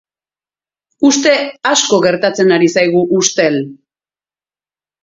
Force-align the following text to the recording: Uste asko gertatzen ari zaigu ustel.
Uste 1.09 1.33
asko 1.73 2.01
gertatzen 2.07 2.57
ari 2.59 2.73
zaigu 2.79 3.05
ustel. 3.21 3.63